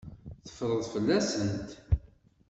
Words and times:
Teffreḍ 0.45 0.81
fell-asent. 0.93 1.69